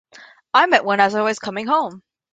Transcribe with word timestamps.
I 0.55 0.65
met 0.65 0.83
one 0.83 0.99
as 0.99 1.13
I 1.13 1.21
was 1.21 1.37
coming 1.37 1.67
home. 1.67 2.01